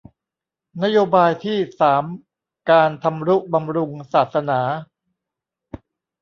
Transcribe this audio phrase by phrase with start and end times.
[0.83, 2.03] นโยบายที่สาม
[2.71, 4.61] การทำนุบำรุงศาสนา